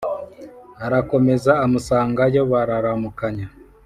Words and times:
arakomeza 0.85 1.51
amusangayo, 1.65 2.41
bararamukanya. 2.51 3.47